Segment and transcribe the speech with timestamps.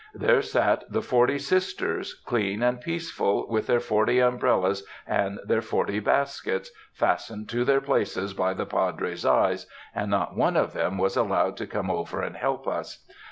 [0.15, 5.99] There sat the forty "Sisters," clean and peaceful, with their forty umbrellas and their forty
[5.99, 9.57] baskets, fastened to their places by the Padre's eye,
[9.93, 13.05] and not one of them was allowed to come over and help us.